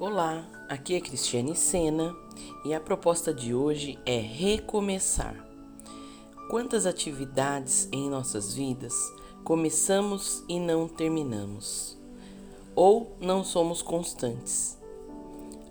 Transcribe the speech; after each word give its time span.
Olá, 0.00 0.46
aqui 0.66 0.94
é 0.94 1.00
Cristiane 1.02 1.54
Sena 1.54 2.16
e 2.64 2.72
a 2.72 2.80
proposta 2.80 3.34
de 3.34 3.54
hoje 3.54 3.98
é 4.06 4.18
recomeçar. 4.18 5.36
Quantas 6.48 6.86
atividades 6.86 7.86
em 7.92 8.08
nossas 8.08 8.54
vidas 8.54 8.94
começamos 9.44 10.42
e 10.48 10.58
não 10.58 10.88
terminamos? 10.88 11.98
Ou 12.74 13.14
não 13.20 13.44
somos 13.44 13.82
constantes? 13.82 14.78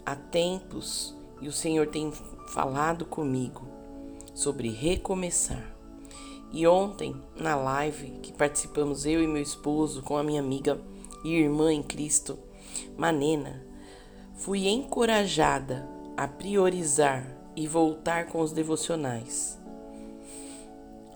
Há 0.06 0.16
tempos 0.16 1.16
e 1.42 1.48
o 1.48 1.52
Senhor 1.52 1.88
tem 1.88 2.12
falado 2.50 3.06
comigo 3.06 3.64
sobre 4.36 4.70
recomeçar. 4.70 5.76
E 6.52 6.68
ontem, 6.68 7.20
na 7.36 7.56
live 7.56 8.12
que 8.22 8.32
participamos 8.32 9.08
eu 9.08 9.24
e 9.24 9.28
meu 9.28 9.42
esposo 9.42 10.04
com 10.04 10.16
a 10.16 10.24
minha 10.24 10.40
amiga 10.40 10.80
e 11.24 11.34
irmã 11.34 11.74
em 11.74 11.82
Cristo, 11.82 12.38
Manena, 12.96 13.68
fui 14.40 14.70
encorajada 14.70 15.86
a 16.16 16.26
priorizar 16.26 17.28
e 17.58 17.68
voltar 17.68 18.28
com 18.28 18.40
os 18.40 18.54
devocionais. 18.54 19.60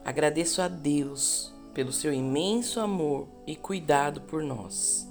Agradeço 0.03 0.61
a 0.61 0.67
Deus 0.67 1.53
pelo 1.73 1.93
seu 1.93 2.13
imenso 2.13 2.81
amor 2.81 3.29
e 3.47 3.55
cuidado 3.55 4.19
por 4.21 4.43
nós. 4.43 5.07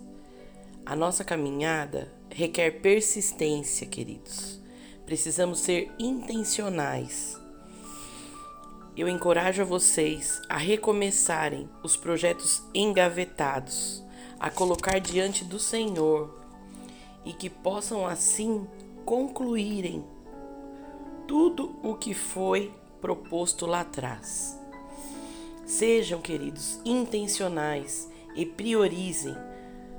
A 0.85 0.95
nossa 0.95 1.25
caminhada 1.25 2.13
requer 2.29 2.83
persistência, 2.83 3.87
queridos. 3.87 4.61
Precisamos 5.07 5.61
ser 5.61 5.91
intencionais. 5.99 7.41
Eu 8.95 9.09
encorajo 9.09 9.63
a 9.63 9.65
vocês 9.65 10.43
a 10.51 10.59
recomeçarem 10.59 11.67
os 11.83 11.97
projetos 11.97 12.63
engavetados, 12.75 14.05
a 14.39 14.51
colocar 14.51 14.99
diante 14.99 15.47
do 15.47 15.59
Senhor 15.59 16.42
e 17.25 17.33
que 17.33 17.49
possam 17.49 18.07
assim 18.07 18.67
concluírem 19.05 20.05
tudo 21.27 21.77
o 21.83 21.95
que 21.95 22.15
foi 22.15 22.73
proposto 23.01 23.67
lá 23.67 23.81
atrás. 23.81 24.59
Sejam, 25.65 26.21
queridos, 26.21 26.81
intencionais 26.85 28.11
e 28.35 28.45
priorizem 28.45 29.35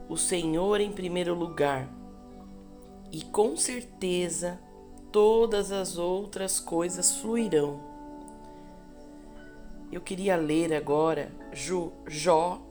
o 0.10 0.18
Senhor 0.18 0.80
em 0.80 0.92
primeiro 0.92 1.34
lugar. 1.34 1.90
E 3.12 3.22
com 3.22 3.56
certeza 3.56 4.60
todas 5.12 5.72
as 5.72 5.98
outras 5.98 6.60
coisas 6.60 7.16
fluirão. 7.18 7.80
Eu 9.92 10.02
queria 10.02 10.36
ler 10.36 10.74
agora 10.74 11.32
Jó, 12.08 12.62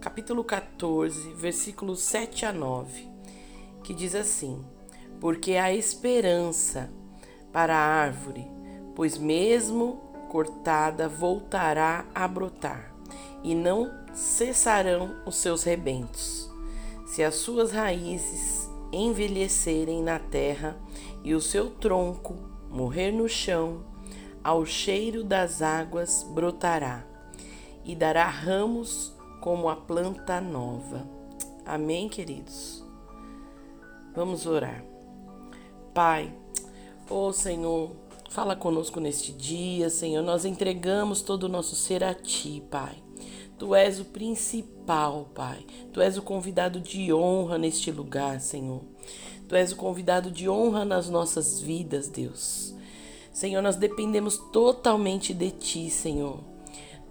capítulo 0.00 0.42
14, 0.42 1.32
versículos 1.34 2.00
7 2.00 2.46
a 2.46 2.52
9 2.52 3.13
que 3.84 3.94
diz 3.94 4.14
assim: 4.16 4.64
Porque 5.20 5.52
há 5.52 5.72
esperança 5.72 6.90
para 7.52 7.76
a 7.76 7.86
árvore, 8.02 8.44
pois 8.96 9.16
mesmo 9.16 10.00
cortada 10.28 11.08
voltará 11.08 12.06
a 12.12 12.26
brotar, 12.26 12.92
e 13.44 13.54
não 13.54 13.88
cessarão 14.12 15.14
os 15.24 15.36
seus 15.36 15.62
rebentos. 15.62 16.50
Se 17.06 17.22
as 17.22 17.36
suas 17.36 17.70
raízes 17.70 18.68
envelhecerem 18.90 20.02
na 20.02 20.18
terra 20.18 20.76
e 21.22 21.34
o 21.34 21.40
seu 21.40 21.70
tronco 21.70 22.34
morrer 22.68 23.12
no 23.12 23.28
chão, 23.28 23.84
ao 24.42 24.66
cheiro 24.66 25.22
das 25.22 25.62
águas 25.62 26.22
brotará 26.22 27.04
e 27.84 27.94
dará 27.94 28.26
ramos 28.26 29.14
como 29.40 29.68
a 29.68 29.76
planta 29.76 30.40
nova. 30.40 31.08
Amém, 31.64 32.08
queridos? 32.08 32.83
Vamos 34.14 34.46
orar. 34.46 34.84
Pai, 35.92 36.32
ó 37.10 37.28
oh 37.28 37.32
Senhor, 37.32 37.90
fala 38.30 38.54
conosco 38.54 39.00
neste 39.00 39.32
dia, 39.32 39.90
Senhor. 39.90 40.22
Nós 40.22 40.44
entregamos 40.44 41.20
todo 41.20 41.44
o 41.44 41.48
nosso 41.48 41.74
ser 41.74 42.04
a 42.04 42.14
Ti, 42.14 42.62
Pai. 42.70 43.02
Tu 43.58 43.74
és 43.74 44.00
o 44.00 44.04
principal, 44.04 45.30
Pai. 45.34 45.64
Tu 45.92 46.00
és 46.00 46.16
o 46.16 46.22
convidado 46.22 46.80
de 46.80 47.12
honra 47.12 47.58
neste 47.58 47.90
lugar, 47.90 48.40
Senhor. 48.40 48.82
Tu 49.48 49.56
és 49.56 49.72
o 49.72 49.76
convidado 49.76 50.30
de 50.30 50.48
honra 50.48 50.84
nas 50.84 51.08
nossas 51.08 51.60
vidas, 51.60 52.08
Deus. 52.08 52.74
Senhor, 53.32 53.62
nós 53.62 53.76
dependemos 53.76 54.38
totalmente 54.52 55.34
de 55.34 55.50
Ti, 55.50 55.90
Senhor. 55.90 56.38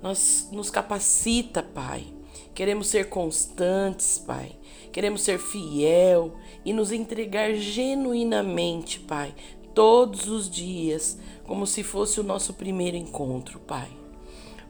Nós 0.01 0.47
nos 0.51 0.69
capacita, 0.69 1.61
Pai. 1.61 2.05
Queremos 2.53 2.87
ser 2.87 3.09
constantes, 3.09 4.17
Pai. 4.19 4.55
Queremos 4.91 5.21
ser 5.21 5.39
fiel 5.39 6.35
e 6.63 6.71
nos 6.71 6.91
entregar 6.91 7.53
genuinamente, 7.55 8.99
Pai, 8.99 9.33
todos 9.73 10.27
os 10.27 10.49
dias, 10.49 11.17
como 11.45 11.65
se 11.65 11.83
fosse 11.83 12.19
o 12.19 12.23
nosso 12.23 12.53
primeiro 12.53 12.95
encontro, 12.95 13.59
Pai. 13.59 13.89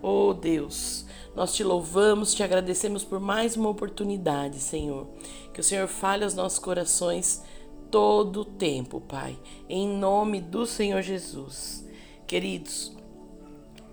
Oh 0.02 0.34
Deus, 0.34 1.06
nós 1.36 1.54
te 1.54 1.64
louvamos, 1.64 2.34
te 2.34 2.44
agradecemos 2.44 3.04
por 3.04 3.20
mais 3.20 3.58
uma 3.58 3.70
oportunidade, 3.70 4.60
Senhor. 4.60 5.08
Que 5.54 5.60
o 5.60 5.64
Senhor 5.64 5.88
fale 5.88 6.24
aos 6.24 6.34
nossos 6.34 6.60
corações 6.60 7.44
todo 7.92 8.42
o 8.42 8.46
tempo, 8.46 9.02
Pai, 9.02 9.38
em 9.68 9.88
nome 9.88 10.42
do 10.42 10.66
Senhor 10.66 11.02
Jesus. 11.02 11.88
Queridos, 12.26 12.96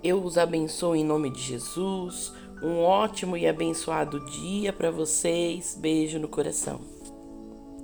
eu 0.02 0.22
os 0.24 0.38
abençoo 0.38 0.96
em 0.96 1.04
nome 1.04 1.30
de 1.30 1.40
Jesus. 1.40 2.32
Um 2.62 2.80
ótimo 2.80 3.36
e 3.36 3.46
abençoado 3.46 4.20
dia 4.26 4.72
para 4.72 4.90
vocês. 4.90 5.76
Beijo 5.80 6.18
no 6.18 6.28
coração. 6.28 6.99